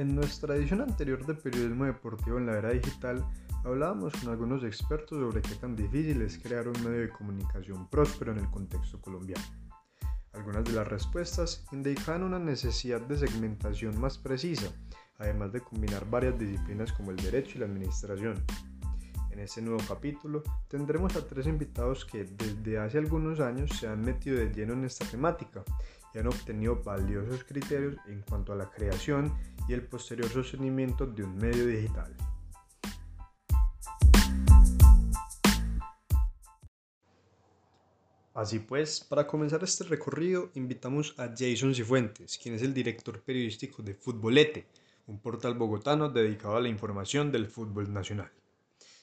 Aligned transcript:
En 0.00 0.14
nuestra 0.16 0.56
edición 0.56 0.80
anterior 0.80 1.26
de 1.26 1.34
Periodismo 1.34 1.84
Deportivo 1.84 2.38
en 2.38 2.46
la 2.46 2.56
Era 2.56 2.70
Digital, 2.70 3.22
hablábamos 3.64 4.14
con 4.14 4.30
algunos 4.30 4.64
expertos 4.64 5.18
sobre 5.18 5.42
qué 5.42 5.54
tan 5.56 5.76
difícil 5.76 6.22
es 6.22 6.38
crear 6.38 6.66
un 6.68 6.82
medio 6.82 7.02
de 7.02 7.10
comunicación 7.10 7.86
próspero 7.90 8.32
en 8.32 8.38
el 8.38 8.50
contexto 8.50 8.98
colombiano. 8.98 9.44
Algunas 10.32 10.64
de 10.64 10.72
las 10.72 10.88
respuestas 10.88 11.66
indican 11.70 12.22
una 12.22 12.38
necesidad 12.38 13.02
de 13.02 13.18
segmentación 13.18 14.00
más 14.00 14.16
precisa, 14.16 14.72
además 15.18 15.52
de 15.52 15.60
combinar 15.60 16.08
varias 16.08 16.38
disciplinas 16.38 16.94
como 16.94 17.10
el 17.10 17.18
derecho 17.18 17.56
y 17.56 17.58
la 17.58 17.66
administración. 17.66 18.42
En 19.30 19.38
este 19.38 19.60
nuevo 19.60 19.82
capítulo 19.86 20.42
tendremos 20.68 21.14
a 21.16 21.26
tres 21.26 21.46
invitados 21.46 22.06
que 22.06 22.24
desde 22.24 22.78
hace 22.78 22.96
algunos 22.96 23.38
años 23.38 23.68
se 23.78 23.86
han 23.86 24.00
metido 24.00 24.38
de 24.38 24.50
lleno 24.50 24.72
en 24.72 24.84
esta 24.84 25.04
temática 25.04 25.62
y 26.14 26.18
han 26.18 26.26
obtenido 26.26 26.82
valiosos 26.82 27.44
criterios 27.44 27.96
en 28.06 28.22
cuanto 28.22 28.52
a 28.52 28.56
la 28.56 28.70
creación 28.70 29.32
y 29.70 29.72
el 29.72 29.82
posterior 29.82 30.28
sostenimiento 30.28 31.06
de 31.06 31.22
un 31.22 31.36
medio 31.36 31.64
digital. 31.64 32.12
Así 38.34 38.58
pues, 38.58 39.06
para 39.08 39.28
comenzar 39.28 39.62
este 39.62 39.84
recorrido, 39.84 40.50
invitamos 40.54 41.14
a 41.18 41.28
Jason 41.28 41.72
Cifuentes, 41.72 42.36
quien 42.42 42.56
es 42.56 42.62
el 42.62 42.74
director 42.74 43.20
periodístico 43.20 43.80
de 43.84 43.94
Futbolete, 43.94 44.66
un 45.06 45.20
portal 45.20 45.54
bogotano 45.54 46.08
dedicado 46.08 46.56
a 46.56 46.60
la 46.60 46.68
información 46.68 47.30
del 47.30 47.46
fútbol 47.46 47.92
nacional. 47.92 48.32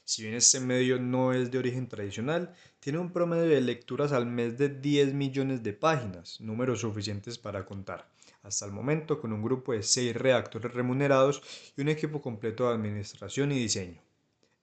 Si 0.03 0.23
bien 0.23 0.35
este 0.35 0.59
medio 0.59 0.99
no 0.99 1.31
es 1.31 1.49
de 1.49 1.59
origen 1.59 1.87
tradicional, 1.87 2.53
tiene 2.81 2.99
un 2.99 3.13
promedio 3.13 3.47
de 3.47 3.61
lecturas 3.61 4.11
al 4.11 4.25
mes 4.25 4.57
de 4.57 4.67
10 4.67 5.13
millones 5.13 5.63
de 5.63 5.71
páginas, 5.71 6.41
números 6.41 6.81
suficientes 6.81 7.37
para 7.37 7.65
contar, 7.65 8.09
hasta 8.47 8.65
el 8.65 8.71
momento 8.71 9.19
con 9.19 9.33
un 9.33 9.43
grupo 9.43 9.73
de 9.73 9.83
6 9.83 10.15
redactores 10.15 10.73
remunerados 10.73 11.41
y 11.75 11.81
un 11.81 11.89
equipo 11.89 12.21
completo 12.21 12.67
de 12.67 12.75
administración 12.75 13.51
y 13.51 13.59
diseño. 13.59 14.01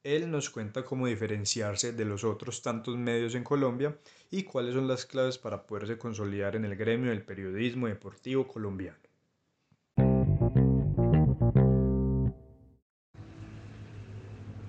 Él 0.02 0.30
nos 0.30 0.50
cuenta 0.50 0.84
cómo 0.84 1.06
diferenciarse 1.06 1.92
de 1.92 2.04
los 2.04 2.24
otros 2.24 2.62
tantos 2.62 2.96
medios 2.96 3.34
en 3.34 3.44
Colombia 3.44 3.96
y 4.30 4.44
cuáles 4.44 4.74
son 4.74 4.88
las 4.88 5.06
claves 5.06 5.38
para 5.38 5.66
poderse 5.66 5.98
consolidar 5.98 6.56
en 6.56 6.64
el 6.64 6.76
gremio 6.76 7.10
del 7.10 7.22
periodismo 7.22 7.86
deportivo 7.86 8.48
colombiano. 8.48 8.98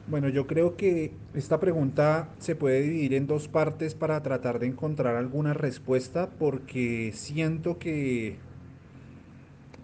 Bueno, 0.08 0.30
yo 0.30 0.46
creo 0.46 0.78
que 0.78 1.14
esta 1.34 1.60
pregunta 1.60 2.30
se 2.38 2.56
puede 2.56 2.82
dividir 2.82 3.16
en 3.16 3.28
dos 3.28 3.48
partes 3.48 3.96
para 3.96 4.22
tratar 4.22 4.60
de 4.60 4.68
encontrar 4.68 5.16
alguna 5.16 5.54
respuesta 5.54 6.30
porque 6.30 7.12
siento 7.14 7.80
que 7.80 8.38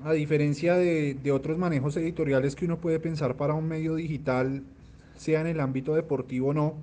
a 0.04 0.14
diferencia 0.14 0.76
de, 0.76 1.32
otros 1.32 1.58
manejos 1.58 1.96
editoriales 1.98 2.56
que 2.56 2.66
uno 2.66 2.78
puede 2.80 3.00
pensar 3.00 3.38
para 3.38 3.54
un 3.54 3.68
medio 3.68 3.96
digital, 3.96 4.64
sea 5.16 5.42
en 5.42 5.48
el 5.48 5.60
ámbito 5.60 5.96
deportivo 5.96 6.50
o 6.50 6.54
no, 6.54 6.76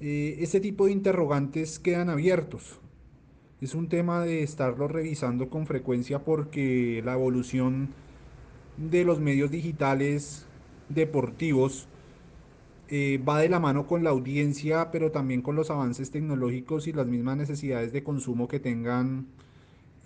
eh, 0.00 0.36
este 0.40 0.60
tipo 0.60 0.86
de 0.86 0.92
interrogantes 0.92 1.78
quedan 1.78 2.10
abiertos. 2.10 2.78
Es 3.60 3.74
un 3.74 3.88
tema 3.88 4.24
de 4.24 4.42
estarlo 4.42 4.88
revisando 4.88 5.48
con 5.48 5.66
frecuencia 5.66 6.18
porque 6.18 7.00
la 7.04 7.12
evolución 7.12 7.90
de 8.76 9.04
los 9.04 9.20
medios 9.20 9.52
digitales 9.52 10.46
deportivos 10.88 11.86
eh, 12.88 13.22
va 13.26 13.38
de 13.38 13.48
la 13.48 13.60
mano 13.60 13.86
con 13.86 14.02
la 14.02 14.10
audiencia, 14.10 14.90
pero 14.90 15.12
también 15.12 15.42
con 15.42 15.54
los 15.54 15.70
avances 15.70 16.10
tecnológicos 16.10 16.88
y 16.88 16.92
las 16.92 17.06
mismas 17.06 17.36
necesidades 17.36 17.92
de 17.92 18.02
consumo 18.02 18.48
que 18.48 18.58
tengan 18.58 19.28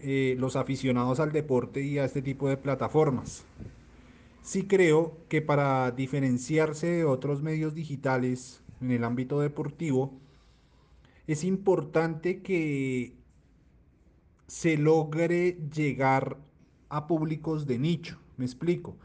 eh, 0.01 0.37
los 0.39 0.57
aficionados 0.57 1.21
al 1.21 1.33
deporte 1.33 1.83
y 1.83 1.99
a 1.99 2.05
este 2.05 2.23
tipo 2.23 2.49
de 2.49 2.57
plataformas. 2.57 3.45
Sí 4.43 4.67
creo 4.67 5.17
que 5.29 5.43
para 5.43 5.91
diferenciarse 5.91 6.87
de 6.87 7.05
otros 7.05 7.43
medios 7.43 7.75
digitales 7.75 8.63
en 8.81 8.91
el 8.91 9.05
ámbito 9.05 9.41
deportivo, 9.41 10.13
es 11.27 11.43
importante 11.45 12.43
que 12.43 13.15
se 14.47 14.77
logre 14.77 15.59
llegar 15.75 16.39
a 16.89 17.07
públicos 17.07 17.67
de 17.67 17.79
nicho. 17.79 18.19
Me 18.37 18.45
explico 18.45 18.97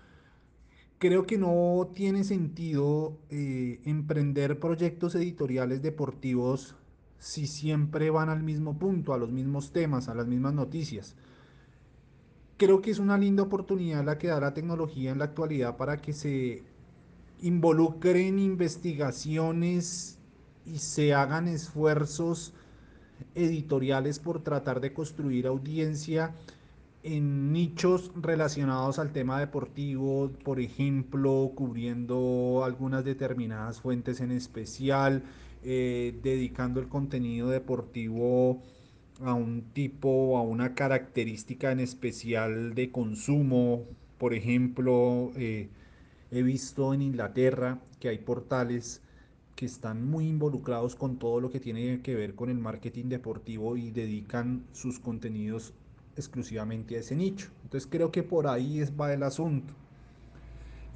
creo 1.02 1.26
que 1.26 1.40
no 1.40 1.90
tiene 1.96 2.24
sentido 2.24 3.18
eh, 3.32 3.80
emprender 3.86 4.60
proyectos 4.60 5.16
editoriales 5.16 5.82
deportivos 5.82 6.76
si 7.22 7.46
siempre 7.46 8.10
van 8.10 8.30
al 8.30 8.42
mismo 8.42 8.80
punto, 8.80 9.14
a 9.14 9.18
los 9.20 9.32
mismos 9.32 9.72
temas, 9.72 10.10
a 10.10 10.16
las 10.16 10.26
mismas 10.26 10.56
noticias. 10.56 11.16
Creo 12.58 12.82
que 12.82 12.90
es 12.90 12.98
una 12.98 13.16
linda 13.16 13.44
oportunidad 13.44 14.04
la 14.04 14.18
que 14.18 14.28
da 14.28 14.40
la 14.40 14.56
tecnología 14.56 15.12
en 15.12 15.20
la 15.20 15.26
actualidad 15.26 15.78
para 15.78 15.98
que 16.02 16.14
se 16.14 16.64
involucren 17.40 18.40
investigaciones 18.40 20.18
y 20.66 20.80
se 20.80 21.14
hagan 21.14 21.48
esfuerzos 21.48 22.54
editoriales 23.36 24.18
por 24.18 24.42
tratar 24.42 24.82
de 24.82 24.92
construir 24.92 25.46
audiencia 25.46 26.34
en 27.04 27.54
nichos 27.54 28.12
relacionados 28.16 28.98
al 28.98 29.12
tema 29.12 29.40
deportivo, 29.40 30.32
por 30.44 30.60
ejemplo, 30.60 31.52
cubriendo 31.54 32.64
algunas 32.64 33.06
determinadas 33.06 33.80
fuentes 33.80 34.22
en 34.22 34.32
especial, 34.32 35.24
eh, 35.64 36.18
dedicando 36.24 36.80
el 36.80 36.88
contenido 36.88 37.50
deportivo 37.50 38.62
a 39.24 39.34
un 39.34 39.62
tipo, 39.74 40.38
a 40.38 40.42
una 40.42 40.74
característica 40.74 41.72
en 41.72 41.80
especial 41.80 42.74
de 42.74 42.92
consumo. 42.92 43.86
Por 44.18 44.34
ejemplo, 44.34 45.32
eh, 45.36 45.70
he 46.32 46.42
visto 46.44 46.94
en 46.94 47.02
Inglaterra 47.02 47.80
que 48.00 48.10
hay 48.10 48.18
portales 48.18 49.02
que 49.56 49.66
están 49.66 50.10
muy 50.10 50.28
involucrados 50.28 50.96
con 50.96 51.18
todo 51.18 51.40
lo 51.40 51.52
que 51.52 51.60
tiene 51.60 52.02
que 52.02 52.16
ver 52.16 52.34
con 52.34 52.50
el 52.50 52.58
marketing 52.58 53.10
deportivo 53.10 53.78
y 53.78 53.92
dedican 53.92 54.64
sus 54.72 55.00
contenidos 55.00 55.74
exclusivamente 56.16 56.96
a 56.96 57.00
ese 57.00 57.16
nicho. 57.16 57.50
Entonces 57.64 57.88
creo 57.90 58.12
que 58.12 58.24
por 58.24 58.48
ahí 58.48 58.84
va 59.00 59.14
el 59.14 59.22
asunto. 59.22 59.74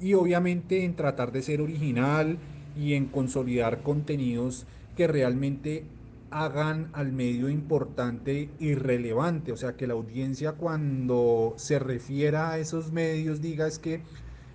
Y 0.00 0.14
obviamente 0.14 0.84
en 0.84 0.96
tratar 0.96 1.30
de 1.30 1.42
ser 1.42 1.60
original 1.60 2.38
y 2.76 2.94
en 2.94 3.06
consolidar 3.06 3.82
contenidos 3.82 4.66
que 4.96 5.06
realmente 5.06 5.84
hagan 6.30 6.90
al 6.92 7.12
medio 7.12 7.48
importante 7.48 8.50
y 8.58 8.74
relevante. 8.74 9.52
O 9.52 9.56
sea, 9.56 9.76
que 9.76 9.86
la 9.86 9.94
audiencia 9.94 10.52
cuando 10.52 11.54
se 11.56 11.78
refiera 11.78 12.50
a 12.50 12.58
esos 12.58 12.92
medios 12.92 13.40
diga 13.40 13.66
es 13.66 13.78
que 13.78 14.00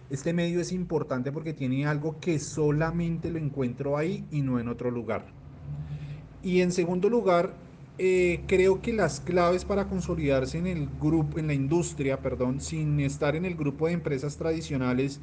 este 0.10 0.34
medio 0.34 0.60
es 0.60 0.72
importante 0.72 1.32
porque 1.32 1.54
tiene 1.54 1.86
algo 1.86 2.20
que 2.20 2.38
solamente 2.40 3.32
lo 3.32 3.40
encuentro 3.40 3.98
ahí 3.98 4.26
y 4.30 4.42
no 4.42 4.60
en 4.60 4.68
otro 4.68 4.92
lugar. 4.92 5.26
Y 6.44 6.62
en 6.62 6.72
segundo 6.72 7.10
lugar, 7.10 7.54
eh, 7.98 8.42
creo 8.48 8.82
que 8.82 8.94
las 8.94 9.22
claves 9.22 9.64
para 9.64 9.88
consolidarse 9.88 10.58
en 10.58 10.68
el 10.68 10.90
grupo, 11.00 11.40
en 11.40 11.48
la 11.48 11.54
industria, 11.54 12.18
perdón, 12.18 12.60
sin 12.60 13.00
estar 13.00 13.36
en 13.36 13.46
el 13.46 13.56
grupo 13.56 13.88
de 13.88 13.94
empresas 13.94 14.38
tradicionales, 14.38 15.22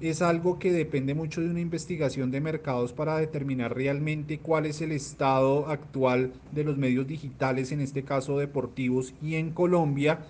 es 0.00 0.22
algo 0.22 0.58
que 0.58 0.72
depende 0.72 1.14
mucho 1.14 1.40
de 1.40 1.50
una 1.50 1.60
investigación 1.60 2.30
de 2.30 2.40
mercados 2.40 2.92
para 2.92 3.16
determinar 3.16 3.74
realmente 3.74 4.38
cuál 4.38 4.66
es 4.66 4.80
el 4.80 4.92
estado 4.92 5.68
actual 5.68 6.32
de 6.52 6.64
los 6.64 6.76
medios 6.76 7.06
digitales, 7.06 7.72
en 7.72 7.80
este 7.80 8.02
caso 8.02 8.38
deportivos, 8.38 9.14
y 9.22 9.36
en 9.36 9.52
Colombia, 9.52 10.20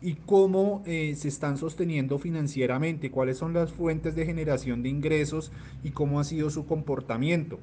y 0.00 0.14
cómo 0.14 0.82
eh, 0.86 1.14
se 1.16 1.28
están 1.28 1.56
sosteniendo 1.56 2.18
financieramente, 2.18 3.10
cuáles 3.10 3.38
son 3.38 3.54
las 3.54 3.72
fuentes 3.72 4.14
de 4.14 4.26
generación 4.26 4.82
de 4.82 4.90
ingresos 4.90 5.50
y 5.82 5.90
cómo 5.90 6.20
ha 6.20 6.24
sido 6.24 6.50
su 6.50 6.66
comportamiento. 6.66 7.58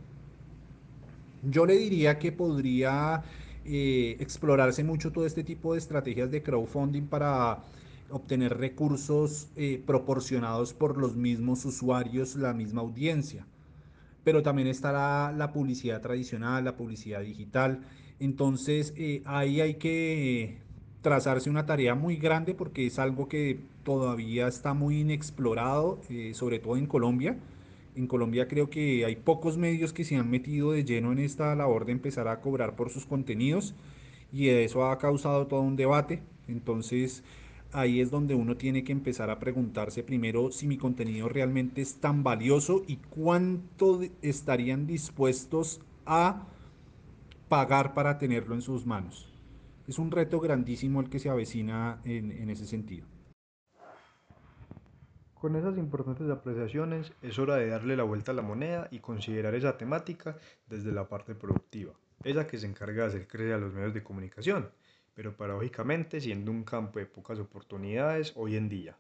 Yo 1.43 1.65
le 1.65 1.77
diría 1.77 2.17
que 2.17 2.31
podría 2.31 3.23
eh, 3.63 4.17
explorarse 4.19 4.83
mucho 4.83 5.11
todo 5.11 5.25
este 5.25 5.43
tipo 5.43 5.73
de 5.73 5.79
estrategias 5.79 6.31
de 6.31 6.41
crowdfunding 6.41 7.03
para 7.03 7.63
obtener 8.09 8.57
recursos 8.57 9.47
eh, 9.55 9.81
proporcionados 9.85 10.73
por 10.73 10.97
los 10.97 11.15
mismos 11.15 11.65
usuarios, 11.65 12.35
la 12.35 12.53
misma 12.53 12.81
audiencia. 12.81 13.45
Pero 14.23 14.41
también 14.41 14.67
está 14.67 14.91
la, 15.31 15.51
publicidad 15.53 16.01
tradicional, 16.01 16.65
la 16.65 16.75
publicidad 16.77 17.21
digital. 17.21 17.81
Entonces 18.19 18.93
eh, 18.97 19.21
ahí 19.25 19.61
hay 19.61 19.75
que 19.75 20.57
trazarse 21.01 21.49
una 21.49 21.65
tarea 21.65 21.93
muy 21.93 22.15
grande 22.17 22.55
porque 22.55 22.87
es 22.87 22.97
algo 22.97 23.27
que 23.27 23.59
todavía 23.83 24.47
está 24.47 24.73
muy 24.73 25.01
inexplorado, 25.01 26.01
sobre 26.33 26.57
todo 26.59 26.77
en 26.77 26.87
Colombia 26.87 27.37
en 27.95 28.07
Colombia 28.07 28.47
creo 28.47 28.69
que 28.69 29.05
hay 29.05 29.15
pocos 29.15 29.57
medios 29.57 29.93
que 29.93 30.03
se 30.03 30.15
han 30.17 30.29
metido 30.29 30.71
de 30.71 30.83
lleno 30.83 31.11
en 31.11 31.19
esta 31.19 31.55
labor 31.55 31.85
de 31.85 31.93
empezar 31.93 32.27
a 32.27 32.41
cobrar 32.41 32.75
por 32.75 32.89
sus 32.89 33.05
contenidos 33.05 33.73
y 34.31 34.49
eso 34.49 34.85
ha 34.85 34.97
causado 34.97 35.47
todo 35.47 35.61
un 35.61 35.75
debate. 35.75 36.21
Entonces 36.47 37.23
ahí 37.75 37.99
es 37.99 38.09
donde 38.09 38.35
uno 38.35 38.55
tiene 38.55 38.83
que 38.83 38.93
empezar 38.93 39.29
a 39.29 39.37
preguntarse 39.37 40.01
primero 40.01 40.51
si 40.51 40.65
mi 40.65 40.77
contenido 40.77 41.27
realmente 41.27 41.81
es 41.81 41.99
tan 41.99 42.23
valioso 42.23 42.83
y 42.87 42.97
cuánto 42.97 44.01
estarían 44.21 44.87
dispuestos 44.87 45.81
a 46.05 46.47
pagar 47.49 47.93
para 47.93 48.17
tenerlo 48.17 48.55
en 48.55 48.61
sus 48.61 48.85
manos. 48.85 49.29
Es 49.87 49.99
un 49.99 50.09
reto 50.09 50.39
grandísimo 50.39 51.01
el 51.01 51.09
que 51.09 51.19
se 51.19 51.29
avecina 51.29 51.99
en, 52.05 52.31
en 52.31 52.49
ese 52.49 52.65
sentido. 52.65 53.05
Con 55.33 55.57
esas 55.57 55.77
importantes 55.77 56.29
apreciaciones 56.29 57.11
es 57.21 57.37
hora 57.37 57.57
de 57.57 57.67
darle 57.67 57.97
la 57.97 58.03
vuelta 58.03 58.31
a 58.31 58.35
la 58.35 58.41
moneda 58.41 58.87
y 58.89 58.99
considerar 58.99 59.53
esa 59.53 59.77
temática 59.77 60.37
desde 60.65 60.91
la 60.91 61.07
parte 61.07 61.35
productiva, 61.35 61.93
esa 62.23 62.47
que 62.47 62.57
se 62.57 62.67
encarga 62.67 63.03
de 63.03 63.09
hacer 63.09 63.27
crecer 63.27 63.53
a 63.53 63.59
los 63.59 63.73
medios 63.73 63.93
de 63.93 64.01
comunicación, 64.01 64.69
pero 65.15 65.35
paradójicamente 65.35 66.21
siendo 66.21 66.51
un 66.51 66.63
campo 66.63 66.99
de 66.99 67.07
pocas 67.07 67.39
oportunidades 67.39 68.33
hoy 68.35 68.57
en 68.57 68.69
día. 68.69 68.95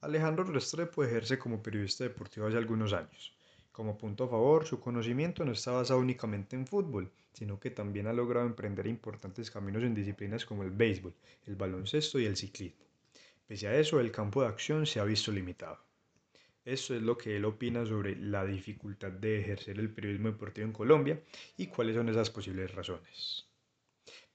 Alejandro 0.00 0.44
Restrepo 0.44 1.02
ejerce 1.02 1.38
como 1.38 1.62
periodista 1.62 2.04
deportivo 2.04 2.46
hace 2.46 2.58
algunos 2.58 2.92
años. 2.92 3.32
Como 3.72 3.96
punto 3.96 4.24
a 4.24 4.28
favor, 4.28 4.66
su 4.66 4.80
conocimiento 4.80 5.44
no 5.44 5.52
está 5.52 5.70
basado 5.70 6.00
únicamente 6.00 6.56
en 6.56 6.66
fútbol, 6.66 7.10
sino 7.32 7.60
que 7.60 7.70
también 7.70 8.08
ha 8.08 8.12
logrado 8.12 8.46
emprender 8.46 8.88
importantes 8.88 9.50
caminos 9.50 9.84
en 9.84 9.94
disciplinas 9.94 10.44
como 10.44 10.64
el 10.64 10.72
béisbol, 10.72 11.14
el 11.46 11.54
baloncesto 11.54 12.18
y 12.18 12.26
el 12.26 12.36
ciclismo. 12.36 12.84
Pese 13.46 13.68
a 13.68 13.76
eso, 13.78 14.00
el 14.00 14.10
campo 14.10 14.42
de 14.42 14.48
acción 14.48 14.84
se 14.84 15.00
ha 15.00 15.04
visto 15.04 15.32
limitado. 15.32 15.78
Esto 16.64 16.94
es 16.94 17.02
lo 17.02 17.16
que 17.16 17.36
él 17.36 17.44
opina 17.44 17.86
sobre 17.86 18.14
la 18.16 18.44
dificultad 18.44 19.10
de 19.10 19.40
ejercer 19.40 19.78
el 19.78 19.90
periodismo 19.90 20.28
deportivo 20.28 20.66
en 20.66 20.72
Colombia 20.72 21.22
y 21.56 21.68
cuáles 21.68 21.96
son 21.96 22.08
esas 22.08 22.30
posibles 22.30 22.74
razones. 22.74 23.47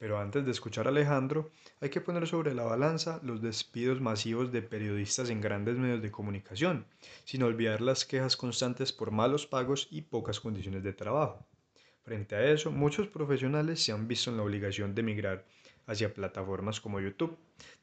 Pero 0.03 0.19
antes 0.19 0.43
de 0.43 0.51
escuchar 0.51 0.85
a 0.85 0.89
Alejandro, 0.89 1.49
hay 1.79 1.89
que 1.89 2.01
poner 2.01 2.27
sobre 2.27 2.53
la 2.53 2.65
balanza 2.65 3.21
los 3.23 3.41
despidos 3.41 4.01
masivos 4.01 4.51
de 4.51 4.61
periodistas 4.61 5.29
en 5.29 5.39
grandes 5.39 5.77
medios 5.77 6.01
de 6.01 6.11
comunicación, 6.11 6.85
sin 7.23 7.41
olvidar 7.41 7.79
las 7.79 8.03
quejas 8.03 8.35
constantes 8.35 8.91
por 8.91 9.11
malos 9.11 9.47
pagos 9.47 9.87
y 9.91 10.01
pocas 10.01 10.41
condiciones 10.41 10.83
de 10.83 10.91
trabajo. 10.91 11.47
Frente 12.01 12.35
a 12.35 12.43
eso, 12.51 12.69
muchos 12.69 13.07
profesionales 13.07 13.81
se 13.81 13.93
han 13.93 14.09
visto 14.09 14.29
en 14.29 14.35
la 14.35 14.43
obligación 14.43 14.93
de 14.93 15.03
emigrar 15.03 15.45
hacia 15.87 16.13
plataformas 16.13 16.81
como 16.81 16.99
YouTube, 16.99 17.37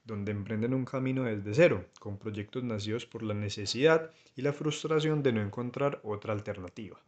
donde 0.05 0.33
emprenden 0.33 0.75
un 0.75 0.85
camino 0.85 1.25
desde 1.25 1.55
cero, 1.55 1.87
con 2.01 2.19
proyectos 2.19 2.63
nacidos 2.63 3.07
por 3.07 3.23
la 3.23 3.33
necesidad 3.33 4.11
y 4.37 4.43
la 4.43 4.53
frustración 4.53 5.23
de 5.23 5.33
no 5.33 5.41
encontrar 5.41 6.01
otra 6.05 6.35
alternativa. 6.35 7.01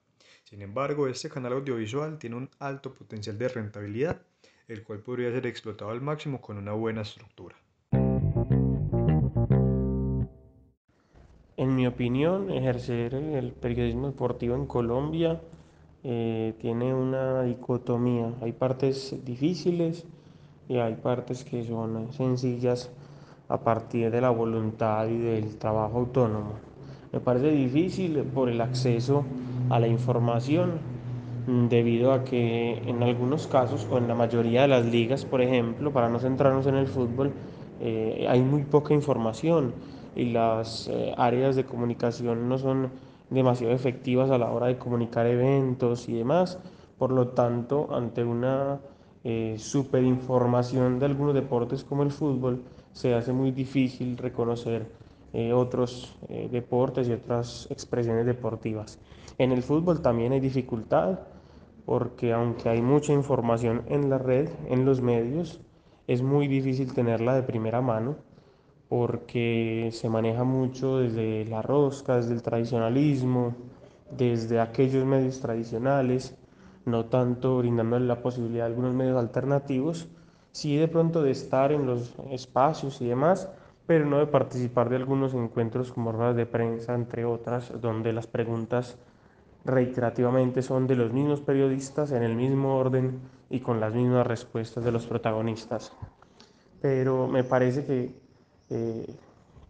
Sin 0.52 0.60
embargo, 0.60 1.08
este 1.08 1.30
canal 1.30 1.54
audiovisual 1.54 2.18
tiene 2.18 2.36
un 2.36 2.50
alto 2.58 2.92
potencial 2.92 3.38
de 3.38 3.48
rentabilidad, 3.48 4.20
el 4.68 4.82
cual 4.82 4.98
podría 4.98 5.30
ser 5.30 5.46
explotado 5.46 5.90
al 5.90 6.02
máximo 6.02 6.42
con 6.42 6.58
una 6.58 6.72
buena 6.72 7.00
estructura. 7.00 7.56
En 11.56 11.74
mi 11.74 11.86
opinión, 11.86 12.50
ejercer 12.50 13.14
el 13.14 13.52
periodismo 13.52 14.08
deportivo 14.08 14.54
en 14.54 14.66
Colombia 14.66 15.40
eh, 16.04 16.52
tiene 16.60 16.92
una 16.92 17.44
dicotomía. 17.44 18.34
Hay 18.42 18.52
partes 18.52 19.16
difíciles 19.24 20.04
y 20.68 20.76
hay 20.76 20.96
partes 20.96 21.44
que 21.44 21.64
son 21.64 22.12
sencillas 22.12 22.90
a 23.48 23.58
partir 23.58 24.10
de 24.10 24.20
la 24.20 24.28
voluntad 24.28 25.08
y 25.08 25.16
del 25.16 25.56
trabajo 25.56 26.00
autónomo. 26.00 26.58
Me 27.10 27.20
parece 27.20 27.52
difícil 27.52 28.22
por 28.34 28.50
el 28.50 28.60
acceso 28.60 29.24
a 29.68 29.78
la 29.78 29.88
información 29.88 30.80
debido 31.46 32.12
a 32.12 32.24
que 32.24 32.78
en 32.86 33.02
algunos 33.02 33.46
casos 33.46 33.86
o 33.90 33.98
en 33.98 34.06
la 34.08 34.14
mayoría 34.14 34.62
de 34.62 34.68
las 34.68 34.86
ligas, 34.86 35.24
por 35.24 35.40
ejemplo, 35.42 35.92
para 35.92 36.08
no 36.08 36.18
centrarnos 36.20 36.66
en 36.66 36.76
el 36.76 36.86
fútbol, 36.86 37.32
eh, 37.80 38.26
hay 38.28 38.42
muy 38.42 38.64
poca 38.64 38.94
información 38.94 39.74
y 40.14 40.26
las 40.26 40.88
eh, 40.88 41.14
áreas 41.16 41.56
de 41.56 41.64
comunicación 41.64 42.48
no 42.48 42.58
son 42.58 42.92
demasiado 43.30 43.72
efectivas 43.74 44.30
a 44.30 44.38
la 44.38 44.50
hora 44.52 44.66
de 44.66 44.78
comunicar 44.78 45.26
eventos 45.26 46.08
y 46.08 46.14
demás. 46.14 46.60
Por 46.96 47.10
lo 47.10 47.28
tanto, 47.28 47.88
ante 47.92 48.22
una 48.22 48.80
eh, 49.24 49.56
superinformación 49.58 50.98
de 50.98 51.06
algunos 51.06 51.34
deportes 51.34 51.82
como 51.84 52.02
el 52.04 52.10
fútbol, 52.12 52.62
se 52.92 53.14
hace 53.14 53.32
muy 53.32 53.50
difícil 53.50 54.16
reconocer 54.16 54.86
eh, 55.32 55.52
otros 55.52 56.16
eh, 56.28 56.48
deportes 56.50 57.08
y 57.08 57.12
otras 57.12 57.66
expresiones 57.70 58.26
deportivas. 58.26 58.98
En 59.38 59.52
el 59.52 59.62
fútbol 59.62 60.02
también 60.02 60.32
hay 60.32 60.40
dificultad 60.40 61.20
porque 61.86 62.32
aunque 62.32 62.68
hay 62.68 62.80
mucha 62.80 63.12
información 63.12 63.82
en 63.88 64.08
la 64.08 64.18
red, 64.18 64.48
en 64.68 64.84
los 64.84 65.00
medios, 65.00 65.60
es 66.06 66.22
muy 66.22 66.48
difícil 66.48 66.92
tenerla 66.94 67.34
de 67.34 67.42
primera 67.42 67.80
mano 67.80 68.16
porque 68.88 69.88
se 69.92 70.08
maneja 70.08 70.44
mucho 70.44 70.98
desde 70.98 71.44
la 71.46 71.62
rosca, 71.62 72.16
desde 72.16 72.34
el 72.34 72.42
tradicionalismo, 72.42 73.54
desde 74.10 74.60
aquellos 74.60 75.04
medios 75.06 75.40
tradicionales 75.40 76.36
no 76.84 77.06
tanto 77.06 77.58
brindándole 77.58 78.06
la 78.06 78.22
posibilidad 78.22 78.64
de 78.64 78.72
algunos 78.72 78.94
medios 78.94 79.18
alternativos, 79.18 80.08
sí 80.50 80.76
de 80.76 80.88
pronto 80.88 81.22
de 81.22 81.30
estar 81.30 81.72
en 81.72 81.86
los 81.86 82.14
espacios 82.30 83.00
y 83.00 83.06
demás, 83.06 83.48
pero 83.92 84.06
no 84.06 84.20
de 84.20 84.26
participar 84.26 84.88
de 84.88 84.96
algunos 84.96 85.34
encuentros 85.34 85.92
como 85.92 86.12
ruedas 86.12 86.34
de 86.34 86.46
prensa, 86.46 86.94
entre 86.94 87.26
otras, 87.26 87.78
donde 87.78 88.14
las 88.14 88.26
preguntas 88.26 88.96
reiterativamente 89.66 90.62
son 90.62 90.86
de 90.86 90.96
los 90.96 91.12
mismos 91.12 91.42
periodistas 91.42 92.10
en 92.12 92.22
el 92.22 92.34
mismo 92.34 92.78
orden 92.78 93.20
y 93.50 93.60
con 93.60 93.80
las 93.80 93.92
mismas 93.92 94.26
respuestas 94.26 94.82
de 94.82 94.92
los 94.92 95.04
protagonistas. 95.04 95.92
Pero 96.80 97.26
me 97.26 97.44
parece 97.44 97.84
que 97.84 98.14
eh, 98.70 99.14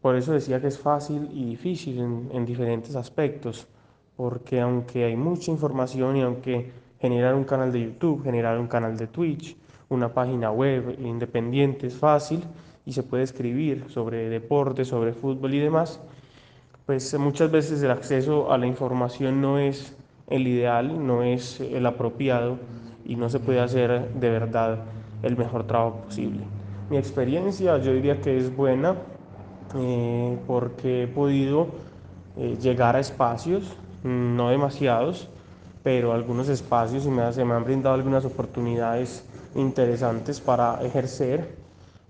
por 0.01 0.15
eso 0.15 0.35
decía 0.35 0.61
que 0.61 0.69
es 0.69 0.79
fácil 0.79 1.29
y 1.33 1.45
difícil 1.45 1.99
en, 1.99 2.31
en 2.33 2.47
diferentes 2.47 2.95
aspectos, 2.95 3.67
porque 4.17 4.61
aunque 4.61 5.05
hay 5.05 5.17
mucha 5.17 5.51
información 5.51 6.17
y 6.17 6.23
aunque 6.23 6.71
generar 7.01 7.35
un 7.35 7.43
canal 7.43 7.73
de 7.73 7.87
YouTube, 7.87 8.23
generar 8.23 8.57
un 8.61 8.69
canal 8.69 8.97
de 8.97 9.09
Twitch, 9.09 9.57
una 9.89 10.15
página 10.15 10.53
web 10.53 10.97
independiente 11.01 11.89
es 11.89 11.97
fácil 11.97 12.45
y 12.85 12.93
se 12.93 13.03
puede 13.03 13.23
escribir 13.23 13.87
sobre 13.89 14.29
deporte, 14.29 14.85
sobre 14.85 15.13
fútbol 15.13 15.55
y 15.55 15.59
demás, 15.59 16.01
pues 16.87 17.17
muchas 17.19 17.51
veces 17.51 17.83
el 17.83 17.91
acceso 17.91 18.53
a 18.53 18.59
la 18.59 18.67
información 18.67 19.41
no 19.41 19.59
es 19.59 19.95
el 20.29 20.47
ideal, 20.49 21.07
no 21.07 21.23
es 21.23 21.61
el 21.61 21.87
apropiado 21.87 22.59
y 23.05 23.17
no 23.17 23.29
se 23.29 23.39
puede 23.39 23.61
hacer 23.61 24.13
de 24.15 24.31
verdad 24.31 24.79
el 25.23 25.37
mejor 25.37 25.67
trabajo 25.67 26.03
posible. 26.07 26.41
Mi 26.91 26.97
experiencia 26.97 27.79
yo 27.79 27.93
diría 27.93 28.21
que 28.21 28.37
es 28.37 28.55
buena 28.55 28.97
eh, 29.77 30.37
porque 30.47 31.05
he 31.05 31.07
podido 31.07 31.69
eh, 32.37 32.57
llegar 32.61 32.97
a 32.97 33.01
espacios, 33.01 33.77
no 34.03 34.51
demasiados, 34.51 35.29
pero 35.83 36.13
algunos 36.13 36.49
espacios 36.49 37.07
y 37.07 37.11
me, 37.11 37.33
se 37.33 37.45
me 37.45 37.55
han 37.55 37.65
brindado 37.65 37.95
algunas 37.95 38.25
oportunidades 38.25 39.25
interesantes 39.55 40.41
para 40.41 40.83
ejercer 40.83 41.62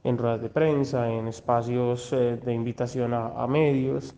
en 0.04 0.18
ruedas 0.18 0.42
de 0.42 0.48
prensa, 0.48 1.10
en 1.10 1.28
espacios 1.28 2.12
eh, 2.12 2.38
de 2.44 2.52
invitación 2.52 3.14
a, 3.14 3.46
medios, 3.46 4.14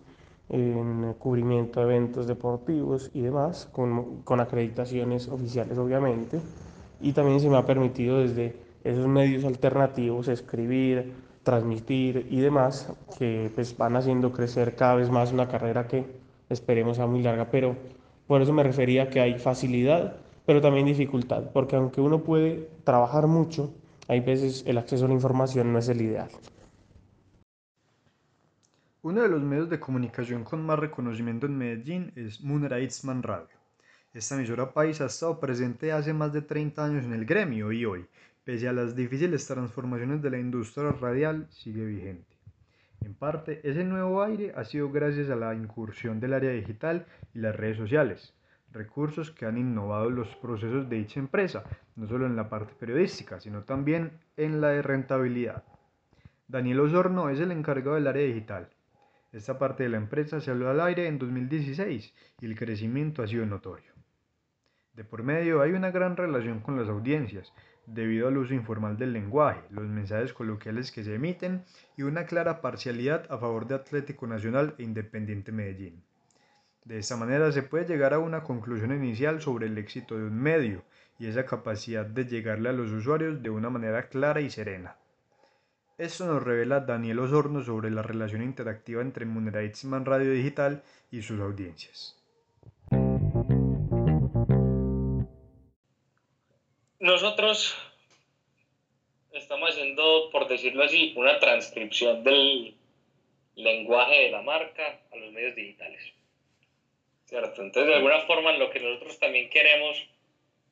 en 0.48 1.14
cubrimiento 1.18 1.80
de 1.80 1.86
eventos 1.86 2.26
deportivos 2.26 3.10
y 3.14 3.20
demás, 3.20 3.68
con, 3.72 4.22
con 4.22 4.40
acreditaciones 4.40 5.28
oficiales 5.28 5.78
obviamente. 5.78 6.40
Y 7.00 7.12
también 7.12 7.40
se 7.40 7.48
me 7.48 7.56
ha 7.56 7.66
permitido 7.66 8.18
desde 8.18 8.56
esos 8.82 9.06
medios 9.06 9.44
alternativos 9.44 10.28
escribir, 10.28 11.12
transmitir 11.42 12.26
y 12.30 12.40
demás, 12.40 12.90
que 13.18 13.50
pues 13.54 13.76
van 13.76 13.96
haciendo 13.96 14.32
crecer 14.32 14.74
cada 14.74 14.96
vez 14.96 15.10
más 15.10 15.32
una 15.32 15.48
carrera 15.48 15.86
que 15.86 16.04
esperemos 16.48 16.96
sea 16.96 17.06
muy 17.06 17.22
larga, 17.22 17.48
pero 17.50 17.76
por 18.26 18.42
eso 18.42 18.52
me 18.52 18.62
refería 18.62 19.04
a 19.04 19.08
que 19.08 19.20
hay 19.20 19.38
facilidad, 19.38 20.16
pero 20.46 20.60
también 20.60 20.86
dificultad, 20.86 21.44
porque 21.52 21.76
aunque 21.76 22.00
uno 22.00 22.20
puede 22.20 22.68
trabajar 22.84 23.26
mucho, 23.26 23.70
hay 24.08 24.20
veces 24.20 24.64
el 24.66 24.78
acceso 24.78 25.04
a 25.04 25.08
la 25.08 25.14
información 25.14 25.73
no 25.73 25.78
es 25.78 25.88
el 25.88 26.02
ideal. 26.02 26.28
Uno 29.02 29.23
de 29.23 29.28
los 29.28 29.42
medios 29.42 29.68
de 29.68 29.80
comunicación 29.80 30.44
con 30.44 30.64
más 30.64 30.78
reconocimiento 30.78 31.46
en 31.46 31.58
Medellín 31.58 32.12
es 32.16 32.40
Munera 32.40 32.78
Radio. 33.23 33.56
Esta 34.14 34.34
emisora 34.37 34.73
país 34.73 35.00
ha 35.00 35.06
estado 35.06 35.40
presente 35.40 35.92
hace 35.92 36.12
más 36.12 36.32
de 36.32 36.42
30 36.42 36.84
años 36.84 37.04
en 37.04 37.12
el 37.12 37.26
gremio 37.26 37.73
y 37.73 37.84
hoy, 37.84 38.06
pese 38.44 38.68
a 38.68 38.73
las 38.73 38.94
difíciles 38.94 39.46
transformaciones 39.46 40.23
de 40.23 40.30
la 40.30 40.38
industria 40.38 40.92
radial, 40.92 41.46
sigue 41.50 41.84
vigente. 41.84 42.34
En 43.00 43.14
parte, 43.14 43.61
ese 43.64 43.84
nuevo 43.84 44.23
aire 44.23 44.52
ha 44.56 44.64
sido 44.64 44.90
gracias 44.90 45.28
a 45.30 45.37
la 45.37 45.54
incursión 45.54 46.20
del 46.20 46.32
área 46.32 46.50
digital 46.50 47.06
y 47.34 47.40
las 47.40 47.56
redes 47.56 47.76
sociales, 47.76 48.33
recursos 48.75 49.31
que 49.31 49.47
han 49.47 49.57
innovado 49.57 50.11
los 50.11 50.35
procesos 50.37 50.88
de 50.88 50.97
dicha 50.97 51.21
empresa, 51.21 51.64
no 51.97 52.07
solo 52.07 52.26
en 52.26 52.37
la 52.37 52.49
parte 52.49 52.75
periodística, 52.75 53.40
sino 53.40 53.62
también 53.62 54.19
en 54.37 54.61
la 54.61 54.69
de 54.69 54.83
rentabilidad. 54.83 55.64
Daniel 56.49 56.81
Osorno 56.81 57.31
es 57.31 57.40
el 57.40 57.52
encargado 57.52 57.95
del 57.95 58.07
área 58.07 58.26
digital. 58.26 58.69
Esta 59.33 59.59
parte 59.59 59.85
de 59.85 59.88
la 59.88 59.97
empresa 59.97 60.40
se 60.40 60.50
habló 60.50 60.69
al 60.69 60.81
aire 60.81 61.07
en 61.07 61.19
2016 61.19 62.14
y 62.40 62.47
el 62.47 62.57
crecimiento 62.57 63.23
ha 63.23 63.26
sido 63.26 63.47
notorio. 63.47 63.93
De 64.93 65.02
por 65.02 65.23
medio 65.23 65.62
hay 65.62 65.73
una 65.73 65.90
gran 65.90 66.16
relación 66.16 66.61
con 66.61 66.76
las 66.78 66.88
audiencias, 66.88 67.52
debido 67.87 68.28
al 68.28 68.38
uso 68.38 68.54
informal 68.54 68.97
del 68.97 69.12
lenguaje, 69.12 69.62
los 69.71 69.85
mensajes 69.88 70.33
coloquiales 70.33 70.93
que 70.93 71.02
se 71.02 71.14
emiten 71.14 71.64
y 71.97 72.02
una 72.02 72.26
clara 72.26 72.61
parcialidad 72.61 73.26
a 73.31 73.38
favor 73.38 73.66
de 73.66 73.75
Atlético 73.75 74.26
Nacional 74.26 74.75
e 74.78 74.85
Independiente 74.85 75.50
Medellín. 75.50 76.02
De 76.84 76.98
esta 76.98 77.16
manera 77.16 77.50
se 77.50 77.62
puede 77.62 77.86
llegar 77.86 78.12
a 78.12 78.18
una 78.18 78.42
conclusión 78.42 78.92
inicial 78.92 79.40
sobre 79.40 79.68
el 79.68 79.78
éxito 79.78 80.18
de 80.18 80.24
un 80.24 80.38
medio 80.38 80.84
y 81.18 81.26
esa 81.26 81.46
capacidad 81.46 82.04
de 82.04 82.26
llegarle 82.26 82.68
a 82.68 82.72
los 82.72 82.90
usuarios 82.90 83.42
de 83.42 83.48
una 83.48 83.70
manera 83.70 84.10
clara 84.10 84.42
y 84.42 84.50
serena. 84.50 84.98
Esto 85.96 86.26
nos 86.26 86.42
revela 86.42 86.80
Daniel 86.80 87.20
Osorno 87.20 87.62
sobre 87.62 87.90
la 87.90 88.02
relación 88.02 88.42
interactiva 88.42 89.00
entre 89.00 89.24
Man 89.24 90.04
Radio 90.04 90.30
Digital 90.30 90.82
y 91.10 91.22
sus 91.22 91.40
audiencias. 91.40 92.20
Nosotros 97.00 97.76
estamos 99.32 99.70
haciendo, 99.70 100.28
por 100.30 100.48
decirlo 100.48 100.84
así, 100.84 101.14
una 101.16 101.38
transcripción 101.38 102.22
del 102.24 102.76
lenguaje 103.56 104.24
de 104.24 104.30
la 104.32 104.42
marca 104.42 105.00
a 105.10 105.16
los 105.16 105.32
medios 105.32 105.54
digitales. 105.54 106.14
¿Cierto? 107.34 107.62
Entonces, 107.62 107.88
de 107.88 107.94
alguna 107.96 108.20
forma, 108.26 108.52
lo 108.52 108.70
que 108.70 108.78
nosotros 108.78 109.18
también 109.18 109.50
queremos 109.50 110.00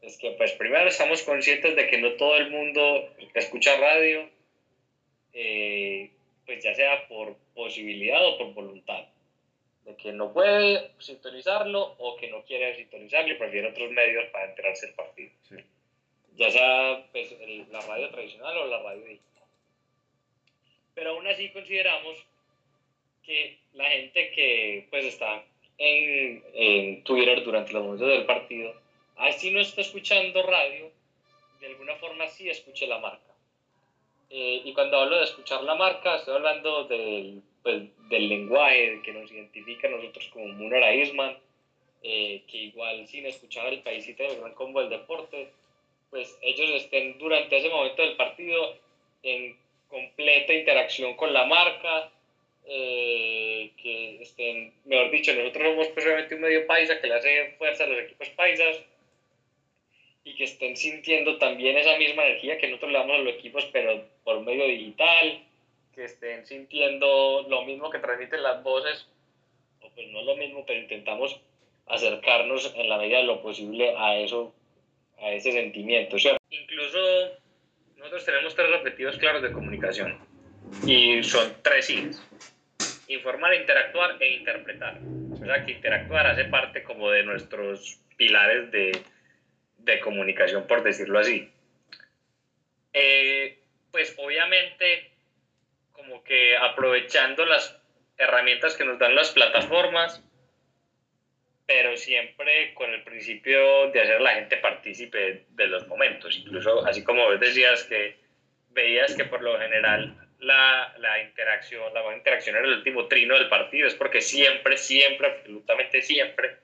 es 0.01 0.17
que, 0.17 0.31
pues, 0.31 0.53
primero 0.53 0.87
estamos 0.87 1.21
conscientes 1.23 1.75
de 1.75 1.89
que 1.89 1.99
no 1.99 2.13
todo 2.13 2.37
el 2.37 2.51
mundo 2.51 3.13
escucha 3.35 3.77
radio, 3.79 4.31
eh, 5.33 6.11
pues 6.47 6.63
ya 6.63 6.73
sea 6.73 7.09
por 7.09 7.37
posibilidad 7.53 8.25
o 8.25 8.39
por 8.39 8.55
voluntad, 8.55 9.07
de 9.87 9.97
que 9.97 10.13
no 10.13 10.33
puede 10.33 10.93
sintonizarlo 11.01 11.97
o 11.99 12.17
que 12.17 12.31
no 12.31 12.45
quiere 12.45 12.77
sintonizarlo 12.77 13.33
y 13.33 13.39
prefiere 13.39 13.67
otros 13.67 13.91
medios 13.91 14.27
para 14.27 14.51
enterarse 14.51 14.87
del 14.87 14.95
partido. 14.95 15.33
Ya 16.37 16.49
sea 16.49 17.09
pues, 17.11 17.35
la 17.73 17.81
radio 17.81 18.09
tradicional 18.11 18.57
o 18.57 18.67
la 18.69 18.81
radio 18.85 19.05
digital. 19.05 19.43
Pero 20.95 21.11
aún 21.11 21.27
así 21.27 21.51
consideramos 21.51 22.25
que 23.25 23.59
la 23.73 23.91
gente 23.91 24.31
que 24.31 24.87
pues 24.91 25.07
está 25.07 25.45
en, 25.79 26.45
en 26.55 27.05
Twitter 27.05 27.43
durante 27.45 27.73
los 27.73 27.83
momentos 27.83 28.09
del 28.09 28.27
partido, 28.27 28.75
así 29.17 29.51
no 29.51 29.61
está 29.61 29.81
escuchando 29.81 30.43
radio, 30.43 30.91
de 31.61 31.67
alguna 31.67 31.97
forma 31.97 32.27
sí 32.29 32.49
escuche 32.49 32.87
la 32.87 32.99
marca. 32.99 33.33
Eh, 34.31 34.63
y 34.65 34.73
cuando 34.73 34.99
hablo 34.99 35.19
de 35.19 35.25
escuchar 35.25 35.63
la 35.63 35.75
marca, 35.75 36.17
estoy 36.17 36.35
hablando 36.35 36.85
del, 36.85 37.43
pues, 37.63 37.83
del 38.09 38.29
lenguaje 38.29 39.01
que 39.05 39.13
nos 39.13 39.31
identifica 39.31 39.89
a 39.89 39.91
nosotros 39.91 40.27
como 40.33 40.49
Munera 40.49 40.95
Isman, 40.95 41.37
eh, 42.03 42.43
que 42.49 42.57
igual 42.57 43.07
sin 43.07 43.27
escuchar 43.27 43.73
el 43.73 43.81
paisito 43.81 44.23
del 44.23 44.41
Gran 44.41 44.55
Combo 44.55 44.81
del 44.81 44.91
Deporte, 44.91 45.51
pues 46.11 46.37
ellos 46.43 46.71
estén 46.71 47.19
durante 47.19 47.59
ese 47.59 47.69
momento 47.69 48.03
del 48.03 48.17
partido 48.17 48.77
en 49.23 49.57
completa 49.89 50.53
interacción 50.53 51.15
con 51.15 51.33
la 51.33 51.45
marca, 51.45 52.11
eh, 52.67 53.73
que 53.77 54.23
estén, 54.23 54.73
mejor 54.85 55.11
dicho, 55.11 55.33
nosotros 55.35 55.65
somos 55.65 55.89
precisamente 55.89 56.35
un 56.35 56.41
medio 56.43 56.67
paisa 56.67 57.01
que 57.01 57.07
le 57.07 57.15
hace 57.15 57.55
fuerza 57.59 57.85
a 57.85 57.87
los 57.89 57.99
equipos 58.01 58.29
paisas, 58.31 58.83
y 60.25 60.35
que 60.35 60.45
estén 60.45 60.77
sintiendo 60.77 61.39
también 61.39 61.77
esa 61.77 61.97
misma 61.99 62.25
energía 62.25 62.59
que 62.59 62.69
nosotros 62.69 62.93
le 62.93 62.99
damos 62.99 63.17
a 63.17 63.23
los 63.23 63.35
equipos, 63.35 63.69
pero 63.73 64.05
por 64.25 64.41
medio 64.41 64.67
digital, 64.67 65.43
que 65.95 66.05
estén 66.05 66.47
sintiendo 66.47 67.47
lo 67.49 67.63
mismo 67.65 67.91
que 67.91 67.99
transmiten 67.99 68.43
las 68.43 68.63
voces, 68.63 69.09
o 69.81 69.91
pues 69.91 70.09
no 70.09 70.23
lo 70.23 70.37
mismo, 70.37 70.65
pero 70.65 70.81
intentamos 70.81 71.41
acercarnos 71.87 72.73
en 72.77 72.89
la 72.89 72.99
medida 72.99 73.19
de 73.19 73.25
lo 73.25 73.43
posible 73.43 73.95
a 73.97 74.17
eso, 74.17 74.55
a 75.21 75.33
ese 75.33 75.53
sentimiento. 75.53 76.17
O 76.17 76.19
sea, 76.19 76.37
incluso 76.51 76.99
nosotros 77.97 78.25
tenemos 78.25 78.55
tres 78.55 78.71
objetivos 78.73 79.17
claros 79.19 79.43
de 79.43 79.53
comunicación 79.53 80.19
y 80.87 81.23
son 81.23 81.53
tres 81.63 81.91
I's. 81.91 82.23
Informar, 83.13 83.55
interactuar 83.55 84.17
e 84.21 84.29
interpretar. 84.37 84.99
O 85.33 85.37
sea 85.37 85.65
que 85.65 85.73
interactuar 85.73 86.27
hace 86.27 86.45
parte 86.45 86.83
como 86.83 87.11
de 87.11 87.23
nuestros 87.23 87.99
pilares 88.17 88.71
de, 88.71 88.93
de 89.79 90.01
comunicación, 90.01 90.67
por 90.67 90.83
decirlo 90.83 91.19
así. 91.19 91.49
Eh, 92.93 93.59
pues 93.91 94.15
obviamente, 94.19 95.11
como 95.93 96.23
que 96.25 96.57
aprovechando 96.57 97.45
las 97.45 97.79
herramientas 98.17 98.77
que 98.77 98.85
nos 98.85 98.99
dan 98.99 99.15
las 99.15 99.31
plataformas, 99.31 100.23
pero 101.67 101.97
siempre 101.97 102.75
con 102.75 102.93
el 102.93 103.03
principio 103.03 103.91
de 103.91 104.01
hacer 104.01 104.17
a 104.17 104.21
la 104.21 104.35
gente 104.35 104.57
partícipe 104.57 105.45
de 105.49 105.67
los 105.67 105.87
momentos. 105.87 106.37
Incluso, 106.37 106.85
así 106.87 107.03
como 107.03 107.25
vos 107.25 107.41
decías 107.41 107.85
que 107.85 108.17
veías 108.71 109.15
que 109.15 109.25
por 109.25 109.43
lo 109.43 109.59
general 109.59 110.15
la, 110.43 110.93
la 110.99 111.21
interacción, 111.21 111.95
la 111.95 112.15
interacción 112.15 112.57
era 112.57 112.67
el 112.67 112.75
último 112.75 113.07
trino 113.07 113.35
del 113.35 113.49
partido, 113.49 113.87
es 113.87 113.95
porque 113.95 114.21
siempre, 114.21 114.77
siempre, 114.77 115.29
absolutamente 115.29 116.03
siempre, 116.03 116.57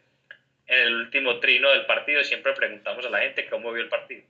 en 0.67 0.79
el 0.79 0.95
último 0.95 1.39
trino 1.39 1.71
del 1.71 1.87
partido 1.87 2.23
siempre 2.25 2.53
preguntamos 2.55 3.07
a 3.07 3.11
la 3.11 3.21
gente 3.21 3.47
cómo 3.47 3.73
vio 3.73 3.83
el 3.83 3.89
partido 3.89 4.23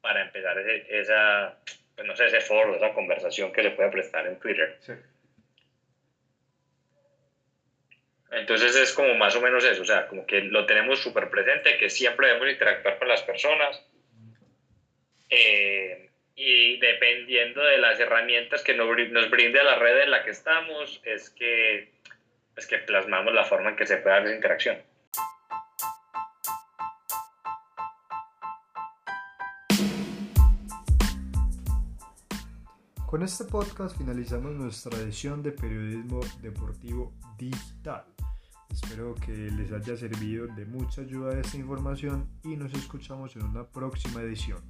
para 0.00 0.22
empezar 0.22 0.58
esa, 0.58 1.56
pues 1.96 2.06
no 2.06 2.14
sé, 2.14 2.26
ese 2.26 2.40
foro, 2.40 2.76
esa 2.76 2.94
conversación 2.94 3.52
que 3.52 3.62
se 3.62 3.70
puede 3.72 3.90
prestar 3.90 4.26
en 4.26 4.38
Twitter. 4.38 4.78
Entonces 8.30 8.76
es 8.76 8.92
como 8.92 9.14
más 9.16 9.34
o 9.34 9.40
menos 9.40 9.64
eso, 9.64 9.82
o 9.82 9.84
sea, 9.84 10.06
como 10.06 10.24
que 10.24 10.40
lo 10.42 10.64
tenemos 10.64 11.00
súper 11.00 11.28
presente, 11.28 11.76
que 11.76 11.90
siempre 11.90 12.28
debemos 12.28 12.48
interactuar 12.48 12.98
con 12.98 13.08
las 13.08 13.22
personas. 13.22 13.84
Eh, 15.28 16.09
y 16.42 16.78
dependiendo 16.78 17.62
de 17.62 17.76
las 17.76 18.00
herramientas 18.00 18.64
que 18.64 18.74
nos, 18.74 18.88
brinde 18.88 19.62
la 19.62 19.78
red 19.78 20.04
en 20.04 20.10
la 20.10 20.24
que 20.24 20.30
estamos, 20.30 21.02
es 21.04 21.28
que, 21.28 21.92
es 22.56 22.66
que 22.66 22.78
plasmamos 22.78 23.34
la 23.34 23.44
forma 23.44 23.70
en 23.70 23.76
que 23.76 23.86
se 23.86 23.98
puede 23.98 24.16
dar 24.16 24.24
esa 24.24 24.34
interacción. 24.34 24.78
Con 33.06 33.22
este 33.22 33.44
podcast 33.44 33.98
finalizamos 33.98 34.52
nuestra 34.52 34.96
edición 34.98 35.42
de 35.42 35.52
periodismo 35.52 36.20
deportivo 36.40 37.12
digital. 37.36 38.04
Espero 38.72 39.14
que 39.14 39.32
les 39.32 39.72
haya 39.72 39.94
servido 39.94 40.46
de 40.46 40.64
mucha 40.64 41.02
ayuda 41.02 41.38
esta 41.38 41.58
información 41.58 42.30
y 42.44 42.56
nos 42.56 42.72
escuchamos 42.72 43.36
en 43.36 43.42
una 43.42 43.68
próxima 43.68 44.22
edición. 44.22 44.62